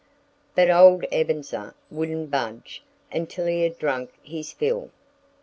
But 0.55 0.71
old 0.71 1.05
Ebenezer 1.11 1.75
wouldn't 1.91 2.31
budge 2.31 2.81
until 3.11 3.45
he 3.45 3.61
had 3.61 3.77
drunk 3.77 4.09
his 4.23 4.51
fill. 4.51 4.89